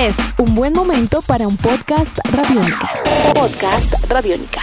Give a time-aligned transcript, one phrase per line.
[0.00, 2.90] Es un buen momento para un podcast radiónica.
[3.34, 4.62] Podcast radiónica.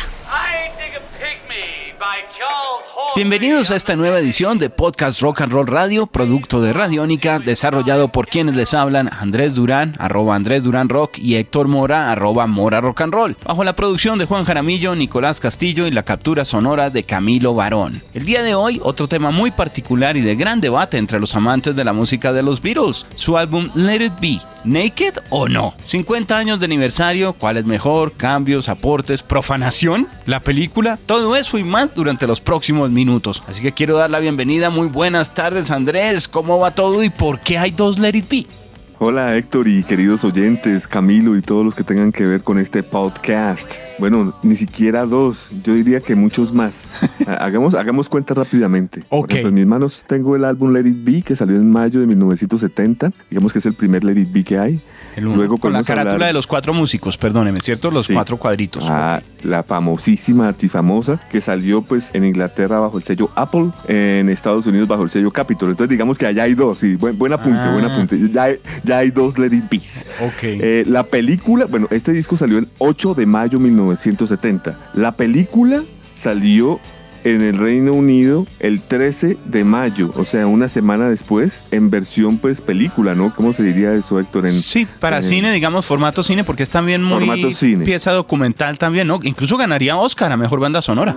[3.16, 8.08] Bienvenidos a esta nueva edición de Podcast Rock and Roll Radio, producto de Radiónica, desarrollado
[8.08, 12.82] por quienes les hablan Andrés Durán, arroba Andrés Durán Rock y Héctor Mora, arroba Mora
[12.82, 16.90] Rock and Roll, bajo la producción de Juan Jaramillo, Nicolás Castillo y la captura sonora
[16.90, 18.04] de Camilo Barón.
[18.14, 21.76] El día de hoy, otro tema muy particular y de gran debate entre los amantes
[21.76, 25.76] de la música de los Beatles, su álbum Let It Be, ¿Naked o no?
[25.84, 28.14] 50 años de aniversario, ¿cuál es mejor?
[28.14, 33.44] Cambios, aportes, profanación, la película, todo eso y más durante los próximos minutos.
[33.48, 34.70] Así que quiero dar la bienvenida.
[34.70, 36.28] Muy buenas tardes, Andrés.
[36.28, 38.57] ¿Cómo va todo y por qué hay dos Let It Be?
[39.00, 42.82] Hola Héctor y queridos oyentes, Camilo y todos los que tengan que ver con este
[42.82, 43.76] podcast.
[44.00, 46.88] Bueno, ni siquiera dos, yo diría que muchos más.
[47.40, 49.02] hagamos, hagamos cuenta rápidamente.
[49.10, 49.22] Ok.
[49.22, 52.00] Por ejemplo, en mis manos tengo el álbum Let It Be que salió en mayo
[52.00, 53.12] de 1970.
[53.30, 54.82] Digamos que es el primer Let It Be que hay.
[55.16, 57.90] El uno, Luego con la carátula hablar- de los cuatro músicos, perdóneme, ¿cierto?
[57.92, 58.14] Los Sí.
[58.14, 58.86] cuatro cuadritos.
[58.88, 64.66] Ah, la famosísima, artifamosa, que salió pues en Inglaterra bajo el sello Apple, en Estados
[64.68, 65.70] Unidos bajo el sello Capitol.
[65.70, 67.72] Entonces digamos que allá hay dos, sí, buen, buen apunte, Ah.
[67.74, 68.20] buen apunte.
[68.32, 68.48] Ya
[68.88, 70.06] ya hay dos Let It Be's.
[70.22, 70.44] Ok.
[70.44, 74.92] Eh, la película, bueno, este disco salió el 8 de mayo de 1970.
[74.94, 75.84] La película
[76.16, 76.80] salió
[77.24, 82.38] en el Reino Unido el 13 de mayo, o sea, una semana después, en versión
[82.38, 83.34] pues película, ¿no?
[83.36, 84.46] ¿Cómo se diría eso, Héctor?
[84.48, 87.84] En, Sí, para eh, cine, digamos, formato cine, porque es también muy Formato cine.
[87.84, 89.20] pieza documental también, ¿no?
[89.24, 91.16] Incluso ganaría Oscar a Mejor Banda Sonora.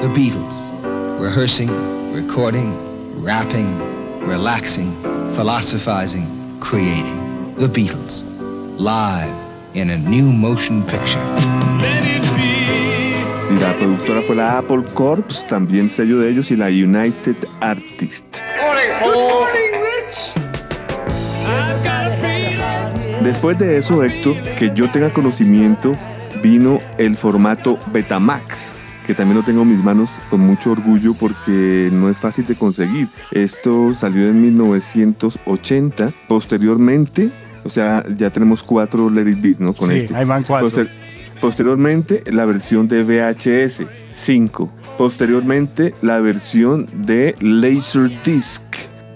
[0.00, 0.54] The Beatles.
[1.20, 1.70] Rehearsing,
[2.14, 2.72] recording,
[3.24, 3.66] rapping,
[4.26, 4.92] relaxing,
[5.34, 6.26] philosophizing,
[6.60, 7.54] creating.
[7.58, 8.22] The Beatles.
[8.78, 9.34] Live
[9.74, 11.20] in a new motion picture.
[13.46, 18.42] Sí, la productora fue la Apple Corps, también sello de ellos, y la United Artists.
[23.22, 25.96] Después de eso, Héctor, que yo tenga conocimiento,
[26.42, 28.76] vino el formato Betamax,
[29.08, 32.54] que también lo tengo en mis manos con mucho orgullo porque no es fácil de
[32.54, 33.08] conseguir.
[33.32, 36.10] Esto salió en 1980.
[36.28, 37.30] Posteriormente,
[37.64, 39.72] o sea, ya tenemos cuatro Let It Be, ¿no?
[39.72, 40.14] Con este.
[40.14, 40.88] ahí van Poster-
[41.40, 43.82] posteriormente, la versión de VHS
[44.12, 44.70] 5.
[44.98, 48.62] Posteriormente, la versión de Laserdisc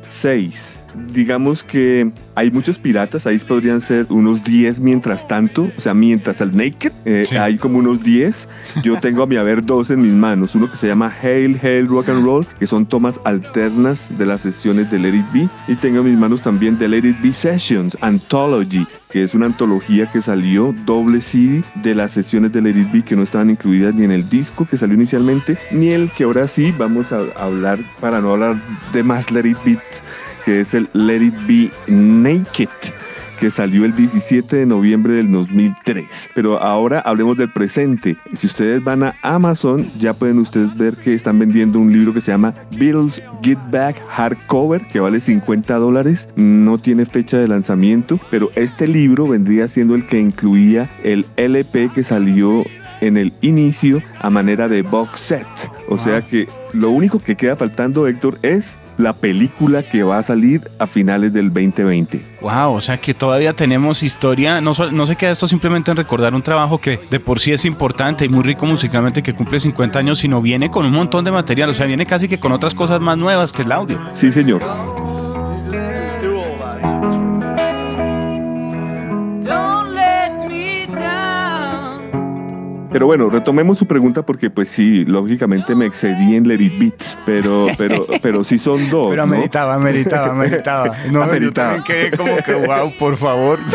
[0.09, 0.79] 6.
[1.13, 6.41] Digamos que hay muchos piratas, ahí podrían ser unos 10 mientras tanto, o sea, mientras
[6.41, 7.37] el Naked, eh, Sí.
[7.37, 8.49] hay como unos 10.
[8.83, 11.89] Yo tengo a mi haber dos en mis manos, uno que se llama Hail, Hail
[11.89, 15.77] Rock and Roll, que son tomas alternas de las sesiones de Let It Be, y
[15.77, 20.11] tengo en mis manos también The Let It Be Sessions, Anthology, que es una antología
[20.11, 23.95] que salió doble CD de las sesiones de Let It Be que no estaban incluidas
[23.95, 27.79] ni en el disco que salió inicialmente, ni el que ahora sí vamos a hablar,
[28.01, 28.57] para no hablar
[28.93, 30.03] de más Let It Beats,
[30.45, 32.69] que es el Let It Be Naked
[33.43, 36.31] que salió el 17 de noviembre del 2003.
[36.33, 38.17] Pero ahora hablemos del presente.
[38.35, 42.21] Si ustedes van a Amazon, ya pueden ustedes ver que están vendiendo un libro que
[42.21, 46.29] se llama Beatles Get Back Hardcover, que vale 50 dólares.
[46.37, 51.91] No tiene fecha de lanzamiento, pero este libro vendría siendo el que incluía el LP
[51.93, 52.65] que salió
[53.03, 55.47] en el inicio a manera de box set.
[55.89, 60.23] O sea que lo único que queda faltando, Héctor, es la película que va a
[60.23, 62.23] salir a finales del 2020.
[62.41, 64.61] Wow, o sea que todavía tenemos historia.
[64.61, 67.65] No, no se queda esto simplemente en recordar un trabajo que de por sí es
[67.65, 71.33] importante y muy rico musicalmente, que cumple 50 años, sino viene con un montón de
[71.33, 71.71] material.
[71.71, 74.01] O sea, viene casi que con otras cosas más nuevas que el audio.
[74.13, 74.63] Sí, señor.
[82.93, 87.19] Pero bueno, retomemos su pregunta porque pues sí, lógicamente me excedí en Let It Beats,
[87.25, 89.09] pero, pero, pero sí son dos.
[89.11, 89.35] Pero ¿no?
[89.35, 90.97] ameritaba, ameritaba, ameritaba.
[91.11, 91.79] No, Ameritaba.
[91.79, 93.59] yo quedé como que, wow, por favor.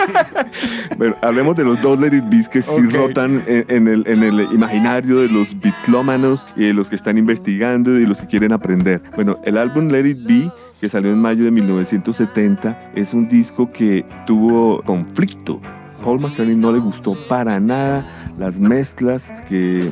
[0.98, 4.24] Bueno, hablemos de los dos Let It Be's que sí rotan en, en el, en
[4.24, 8.28] el imaginario de los bitlómanos y de los que están investigando y de los que
[8.28, 9.04] quieren aprender.
[9.16, 13.72] Bueno, el álbum Let It Be que salió en mayo de 1970 es un disco
[13.72, 15.60] que tuvo conflicto.
[16.04, 19.92] Paul McCartney no le gustó para nada las mezclas que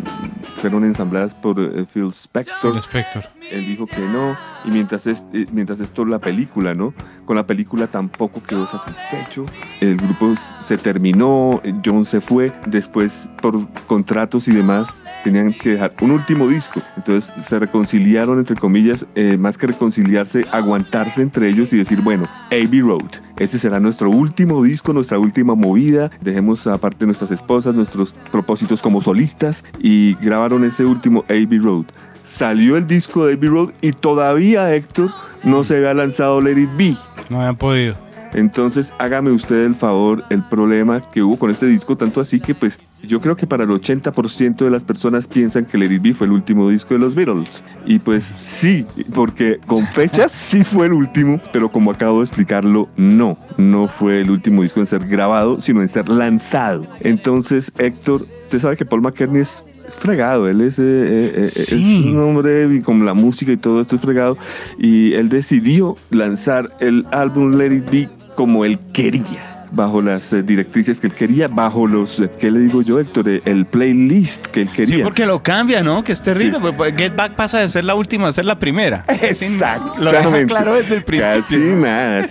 [0.58, 2.78] fueron ensambladas por eh, Phil Spector.
[2.78, 3.35] Spector.
[3.52, 5.16] Él dijo que no, y mientras, eh,
[5.52, 6.94] mientras esto la película, ¿no?
[7.26, 9.46] Con la película tampoco quedó satisfecho.
[9.82, 15.72] El grupo se terminó, eh, John se fue, después por contratos y demás tenían que
[15.72, 16.82] dejar un último disco.
[16.98, 22.26] Entonces se reconciliaron, entre comillas, eh, más que reconciliarse, aguantarse entre ellos y decir, bueno,
[22.48, 28.14] Abbey Road, ese será nuestro último disco, nuestra última movida, dejemos aparte nuestras esposas, nuestros
[28.32, 31.86] propósitos como solistas y grabaron ese último Abbey Road.
[32.26, 35.12] Salió el disco de Abbey Road y todavía Héctor
[35.44, 36.98] no se había lanzado Let It Be.
[37.30, 37.96] No habían podido.
[38.34, 42.56] Entonces, hágame usted el favor, el problema que hubo con este disco, tanto así que
[42.56, 46.14] pues yo creo que para el 80% de las personas piensan que Let It Be
[46.16, 47.64] fue el último disco de los Beatles.
[47.86, 52.90] Y pues sí, porque con fechas sí fue el último, pero como acabo de explicarlo,
[52.98, 56.88] no, no fue el último disco en ser grabado, sino en ser lanzado.
[57.02, 61.72] Entonces, Héctor, usted sabe que Paul McCartney es fregado, él es, eh, eh, eh, es,
[61.72, 64.38] un hombre y con la música y todo esto es fregado
[64.78, 70.42] y él decidió lanzar el álbum Let It Be como él quería bajo las eh,
[70.44, 73.30] directrices que él quería, bajo los, eh, ¿qué le digo yo, Héctor?
[73.46, 74.98] El playlist que él quería.
[74.98, 76.04] Sí, porque lo cambia, ¿no?
[76.04, 76.60] Que es terrible.
[76.60, 79.04] Pues, pues, Get Back pasa de ser la última a ser la primera.
[79.22, 80.04] Exactamente.
[80.04, 81.42] Lo deja claro desde el principio.
[81.42, 82.26] Casi nada.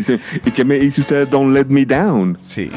[0.44, 2.38] ¿Y qué me dice usted Don't Let Me Down?
[2.40, 2.70] Sí.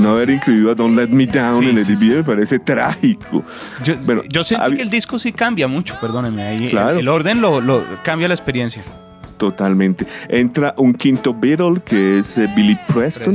[0.00, 3.42] No haber incluido a Don't Let Me Down en el video me parece trágico.
[3.82, 6.42] Yo, bueno, yo sentí que el disco sí cambia mucho, perdónenme.
[6.42, 6.98] Ahí claro.
[6.98, 8.82] el, orden lo, lo cambia la experiencia.
[9.36, 10.06] Totalmente.
[10.28, 13.34] Entra un quinto Beatle que es eh, Billy Preston.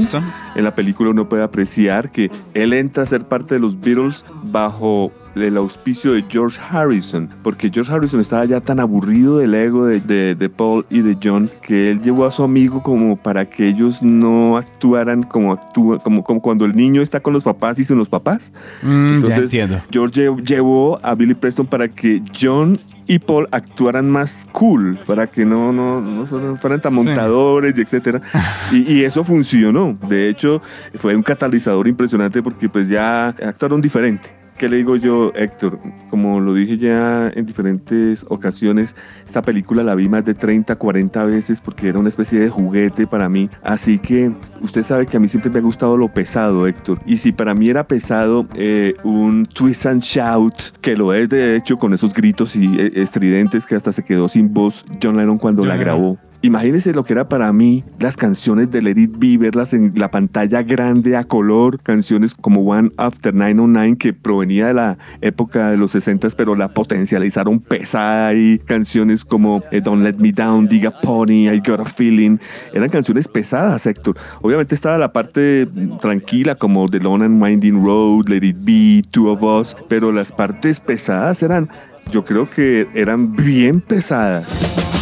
[0.56, 4.26] En la película uno puede apreciar que él entra a ser parte de los Beatles
[4.44, 5.12] bajo
[5.47, 10.36] el auspicio de George Harrison, porque George Harrison estaba ya tan aburrido del ego de,
[10.36, 14.01] de, Paul y de John que él llevó a su amigo como para que ellos
[14.01, 17.97] no actuaran como actúan, como, como cuando el niño está con los papás y sin
[17.97, 18.51] los papás.
[18.81, 19.51] Mm, Entonces,
[19.91, 25.44] George llevó a Billy Preston para que John y Paul actuaran más cool, para que
[25.44, 26.25] no, no, no
[26.57, 28.21] fueran tan montadores y etcétera.
[28.71, 29.97] Y, y, eso funcionó.
[30.07, 30.62] De hecho,
[30.95, 34.38] fue un catalizador impresionante porque pues ya actuaron diferente.
[34.59, 35.79] ¿Qué le digo yo, Héctor?
[36.09, 38.94] Como lo dije ya en diferentes ocasiones,
[39.25, 43.07] esta película la vi más de 30, 40 veces porque era una especie de juguete
[43.07, 43.50] para mí.
[43.63, 47.00] Así que usted sabe que a mí siempre me ha gustado lo pesado, Héctor.
[47.06, 51.56] Y si para mí era pesado eh, un twist and shout, que lo es de
[51.56, 55.38] hecho con esos gritos y eh, estridentes que hasta se quedó sin voz John Lennon
[55.38, 56.19] cuando la grabó.
[56.41, 60.09] Imagínense lo que era para mí las canciones de Let It Be, verlas en la
[60.09, 65.75] pantalla grande a color, canciones como One After 909 que provenía de la época de
[65.75, 70.91] los 60 pero la potencializaron pesada y canciones como eh, Don't Let Me Down, Diga
[71.01, 72.38] Pony, I Got a Feeling,
[72.74, 74.18] eran canciones pesadas, Héctor.
[74.42, 75.68] Obviamente estaba la parte
[76.00, 80.31] tranquila como The Lone and Winding Road, Let It Be, Two of Us, pero las
[80.31, 81.68] partes pesadas eran,
[82.12, 84.99] yo creo que eran bien pesadas.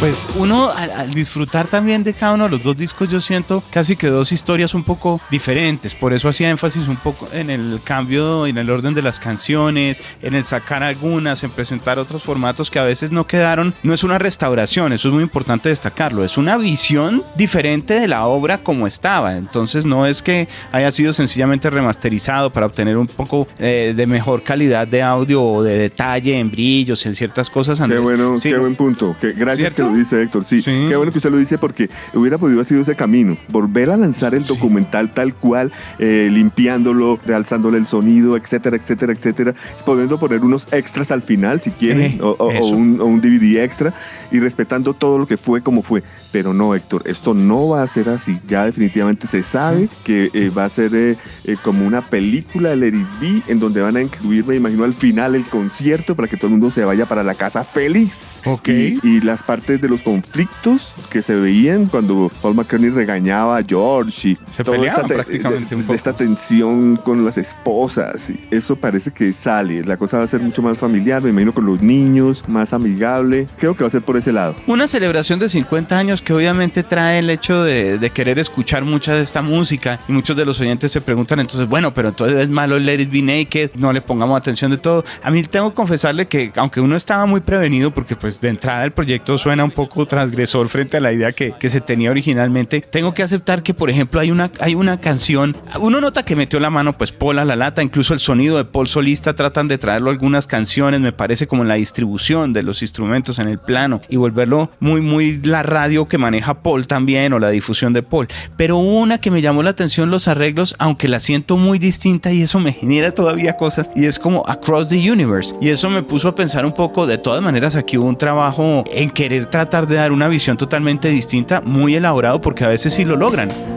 [0.00, 3.96] Pues uno al, disfrutar también de cada uno de los dos discos yo siento casi
[3.96, 8.46] que dos historias un poco diferentes, por eso hacía énfasis un poco en el cambio,
[8.46, 12.78] en el orden de las canciones, en el sacar algunas, en presentar otros formatos que
[12.78, 16.56] a veces no quedaron, no es una restauración, eso es muy importante destacarlo, es una
[16.56, 22.50] visión diferente de la obra como estaba, entonces no es que haya sido sencillamente remasterizado
[22.50, 27.04] para obtener un poco eh, de mejor calidad de audio o de detalle en brillos,
[27.06, 27.80] en ciertas cosas.
[27.80, 30.44] Qué bueno, qué buen punto, que, gracias que lo dice Héctor.
[30.44, 33.36] Sí, qué bueno que usted lo dice porque hubiera podido haber sido ese camino.
[33.48, 39.54] Volver a lanzar el documental tal cual, eh, limpiándolo, realzándole el sonido, etcétera, etcétera, etcétera.
[39.84, 43.94] Pudiendo poner unos extras al final si quieren, eh, o, un, DVD extra
[44.30, 46.02] y respetando todo lo que fue como fue.
[46.32, 48.38] Pero no, Héctor, esto no va a ser así.
[48.46, 51.16] Ya definitivamente se sabe que eh, va a ser
[51.62, 55.34] como una película de Larry B en donde van a incluir, me imagino, al final
[55.34, 58.42] el concierto para que todo el mundo se vaya para la casa feliz.
[58.44, 58.68] Ok.
[58.68, 64.30] y las partes de los conflictos que se veían cuando Paul McCartney regañaba a George
[64.30, 68.30] y se toda esta, prácticamente esta tensión con las esposas.
[68.30, 69.84] Y eso parece que sale.
[69.84, 73.46] La cosa va a ser mucho más familiar, me imagino con los niños, más amigable.
[73.58, 74.54] Creo que va a ser por ese lado.
[74.66, 79.14] Una celebración de 50 años que obviamente trae el hecho de, de querer escuchar mucha
[79.14, 82.48] de esta música y muchos de los oyentes se preguntan entonces, bueno, pero entonces es
[82.48, 85.04] malo Let It Be Naked, no le pongamos atención de todo.
[85.22, 88.84] A mí tengo que confesarle que aunque uno estaba muy prevenido porque pues de entrada
[88.84, 92.80] el proyecto suena un poco transgresor frente a la idea que, que, se tenía originalmente.
[92.80, 96.58] Tengo que aceptar que, por ejemplo, hay una, hay una canción, uno nota que metió
[96.58, 99.78] la mano, pues Paul a la lata, incluso el sonido de Paul solista tratan de
[99.78, 104.16] traerlo algunas canciones, me parece como la distribución de los instrumentos en el plano y
[104.16, 108.28] volverlo muy, muy la radio que maneja Paul también o la difusión de Paul.
[108.56, 112.42] Pero una que me llamó la atención los arreglos, aunque la siento muy distinta y
[112.42, 115.54] eso me genera todavía cosas y es como Across the Universe.
[115.60, 118.84] Y eso me puso a pensar un poco, de todas maneras aquí hubo un trabajo
[118.92, 123.06] en querer tratar de dar una visión totalmente distinta, muy elaborado, porque a veces sí
[123.06, 123.75] lo logran.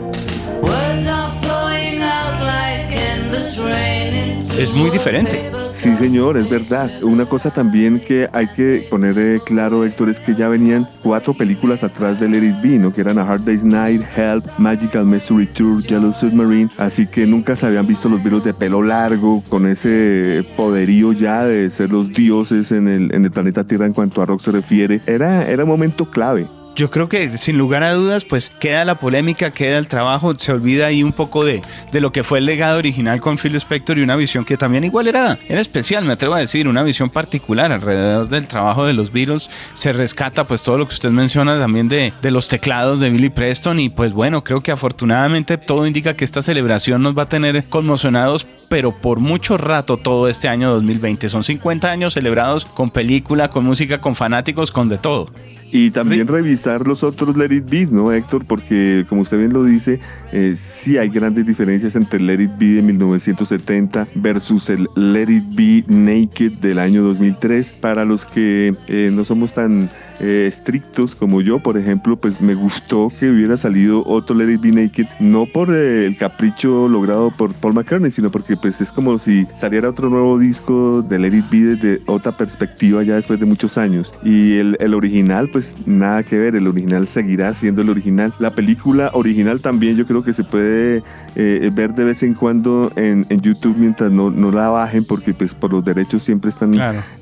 [4.60, 5.50] Es muy diferente.
[5.72, 7.02] Sí, señor, es verdad.
[7.02, 11.32] Una cosa también que hay que poner eh, claro, Héctor, es que ya venían cuatro
[11.32, 12.92] películas atrás de Let It ¿no?
[12.92, 16.68] Que eran A Hard Day's Night, Help, Magical Mystery Tour, Yellow Submarine.
[16.76, 21.46] Así que nunca se habían visto los virus de pelo largo, con ese poderío ya
[21.46, 24.52] de ser los dioses en el, en el planeta Tierra en cuanto a rock se
[24.52, 25.00] refiere.
[25.06, 26.46] Era, era un momento clave
[26.76, 30.52] yo creo que sin lugar a dudas, pues queda la polémica, queda el trabajo, se
[30.52, 31.62] olvida ahí un poco de,
[31.92, 34.84] de lo que fue el legado original con Phil Spector y una visión que también
[34.84, 38.92] igual era, era especial, me atrevo a decir, una visión particular alrededor del trabajo de
[38.92, 39.50] los Beatles.
[39.74, 43.30] Se rescata pues todo lo que usted menciona también de, de los teclados de Billy
[43.30, 47.28] Preston y pues bueno, creo que afortunadamente todo indica que esta celebración nos va a
[47.28, 51.28] tener conmocionados, pero por mucho rato todo este año 2020.
[51.28, 55.30] Son 50 años celebrados con película, con música, con fanáticos, con de todo.
[55.72, 58.44] Y también revisar los otros Let It Be, ¿no, Héctor?
[58.44, 60.00] Porque, como usted bien lo dice,
[60.32, 65.30] eh, sí hay grandes diferencias entre el Let It Be de 1970 versus el Let
[65.30, 67.72] It Be Naked del año 2003.
[67.72, 72.54] Para los que eh, no somos tan eh, estrictos como yo, por ejemplo, pues me
[72.54, 77.54] gustó que hubiera salido otro Let It Be Naked, no por el capricho logrado por
[77.54, 81.50] Paul McCartney, sino porque pues es como si saliera otro nuevo disco de Let It
[81.50, 84.14] Be desde otra perspectiva ya después de muchos años.
[84.24, 88.32] Y el, original, pues pues, nada que ver, el original seguirá siendo el original.
[88.38, 91.02] La película original también yo creo que se puede
[91.36, 95.54] eh, ver de vez en cuando en, YouTube mientras no, no, la bajen porque pues
[95.54, 96.72] por los derechos siempre están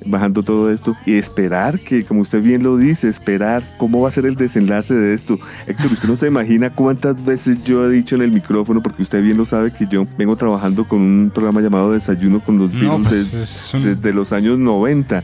[0.09, 4.11] bajando todo esto y esperar que como usted bien lo dice, esperar cómo va a
[4.11, 5.39] ser el desenlace de esto.
[5.67, 9.23] Héctor, usted no se imagina cuántas veces yo he dicho en el micrófono porque usted
[9.23, 13.69] bien lo sabe que yo vengo trabajando con un programa llamado Desayuno con los Beatles
[13.73, 15.23] pues, desde, los años 90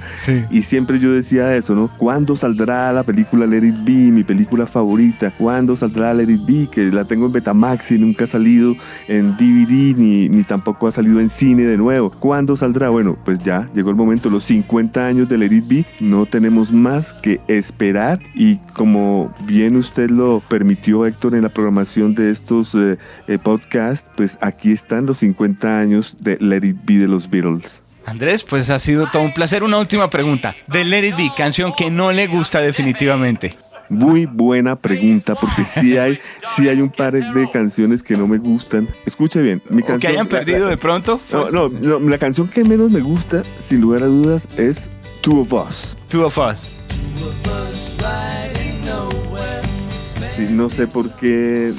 [0.50, 1.90] y siempre yo decía eso, ¿no?
[1.96, 5.32] ¿Cuándo saldrá la película Let It Be, mi película favorita.
[5.36, 6.68] ¿Cuándo saldrá Let It Be?
[6.70, 8.74] Que la tengo en Betamax y nunca ha salido
[9.08, 12.10] en DVD ni, ni tampoco ha salido en cine de nuevo.
[12.10, 12.90] ¿Cuándo saldrá?
[12.90, 14.44] Bueno, pues ya llegó el momento, los
[14.74, 15.84] 50 años de Let It Be.
[16.00, 22.12] No tenemos más que esperar y como bien usted lo permitió Héctor en la programación
[22.16, 26.94] de estos eh, eh, podcasts, pues aquí están los 50 años de Let It Be
[26.94, 27.84] de los Beatles.
[28.04, 29.62] Andrés, pues ha sido todo un placer.
[29.62, 30.56] Una última pregunta.
[30.66, 33.54] De Let It Be, canción que no le gusta definitivamente.
[33.88, 38.38] Muy buena pregunta, porque sí hay, sí hay un par de canciones que no me
[38.38, 38.88] gustan.
[39.06, 40.00] Escuche bien, mi canción.
[40.00, 41.20] que hayan perdido de pronto.
[41.32, 45.52] No, no, la canción que menos me gusta, sin lugar a dudas, es Two of
[45.52, 45.96] Us.
[46.08, 46.68] Two of Us.
[50.26, 51.72] Sí, no sé por qué,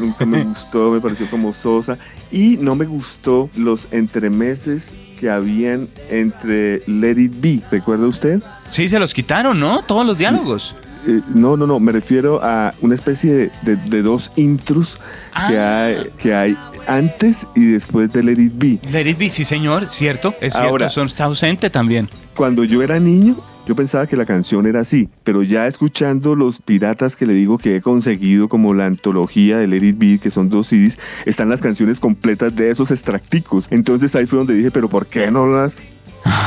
[0.00, 1.98] nunca, me gustó, me pareció como sosa.
[2.32, 8.42] Y no me gustó los entremeses que habían entre Let It Be, ¿recuerda usted?
[8.64, 9.82] Sí, se los quitaron, ¿no?
[9.84, 10.74] Todos los diálogos.
[11.06, 15.00] Eh, no, no, no, me refiero a una especie de, dos intros
[15.48, 15.84] que, ah.
[15.84, 16.56] hay, que hay
[16.86, 18.78] antes y después de Let It Be.
[18.90, 22.08] Let It Be, sí señor, cierto, es cierto, son, está ausente también.
[22.34, 26.60] Cuando yo era niño, yo pensaba que la canción era así, pero ya escuchando los
[26.60, 30.30] piratas que le digo que he conseguido, como la antología de Let It Be, que
[30.30, 33.68] son dos CDs, están las canciones completas de esos extracticos.
[33.70, 35.84] Entonces ahí fue donde dije, pero ¿por qué no las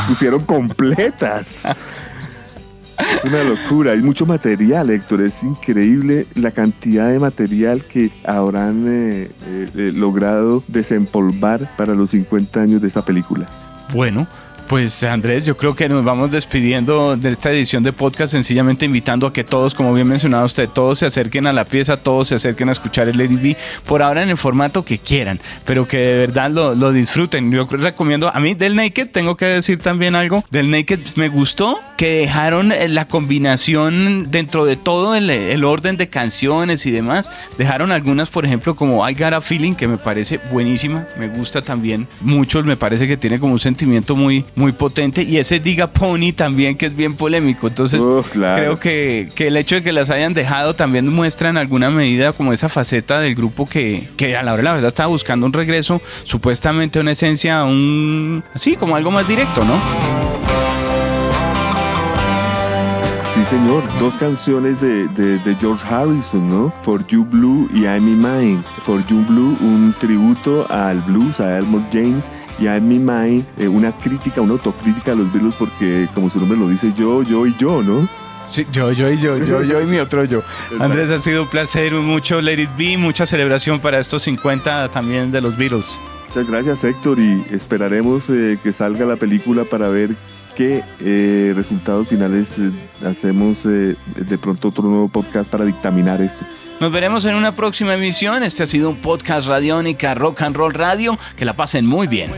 [0.08, 1.68] pusieron completas?
[2.98, 8.86] Es una locura, hay mucho material, Héctor, es increíble la cantidad de material que habrán
[8.88, 13.48] eh, eh, eh, logrado desempolvar para los 50 años de esta película.
[13.94, 14.28] Bueno,
[14.68, 19.28] pues Andrés, yo creo que nos vamos despidiendo de esta edición de podcast, sencillamente invitando
[19.28, 22.36] a que todos, como bien mencionado usted, todos se acerquen a la pieza, todos se
[22.36, 23.56] acerquen a escuchar el Lady
[23.86, 27.52] por ahora en el formato que quieran, pero que de verdad lo, disfruten.
[27.52, 31.80] Yo recomiendo, a mí del Naked, tengo que decir también algo, del Naked me gustó
[31.98, 37.30] que dejaron eh, la combinación dentro de todo el, el orden de canciones y demás,
[37.58, 41.62] dejaron algunas, por ejemplo, como I Got a Feeling, que me parece buenísima, me gusta
[41.62, 45.88] también mucho, me parece que tiene como un sentimiento muy muy potente y ese Diga
[45.88, 47.68] Pony también que es bien polémico.
[47.68, 51.90] Entonces creo que, que, el hecho de que las hayan dejado también muestra en alguna
[51.90, 55.46] medida como esa faceta del grupo que, que a la hora la verdad estaba buscando
[55.46, 59.80] un regreso, supuestamente una esencia, un así como algo más directo, ¿no?
[63.34, 63.84] Sí, señor.
[64.00, 66.74] Dos canciones de, de, de, George Harrison, ¿no?
[66.84, 68.62] For You Blue y I'm in Mine.
[68.86, 73.68] For You Blue, un tributo al blues, a Elmore James y a mi mind eh,
[73.68, 77.46] una crítica, una autocrítica a los Beatles porque como su nombre lo dice yo, yo
[77.46, 78.08] y yo, ¿no?
[78.46, 80.44] Sí, yo, yo y yo, yo, yo y mi otro yo.
[80.80, 85.32] Andrés, ha sido un placer, mucho Let It Be, mucha celebración para estos 50 también
[85.32, 85.98] de los Beatles.
[86.28, 90.16] Muchas gracias Héctor y esperaremos eh, que salga la película para ver
[90.56, 92.58] qué eh, resultados finales
[93.06, 96.46] hacemos de pronto otro nuevo podcast para dictaminar esto.
[96.80, 98.44] Nos veremos en una próxima emisión.
[98.44, 101.18] Este ha sido un podcast radiónica Rock and Roll Radio.
[101.38, 102.32] Que la pasen muy bien.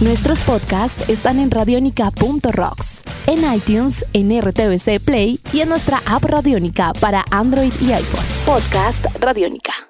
[0.00, 6.92] Nuestros podcasts están en radionica.rocks, en iTunes, en RTVC Play y en nuestra app Radionica
[6.94, 8.24] para Android y iPhone.
[8.46, 9.89] Podcast Radionica.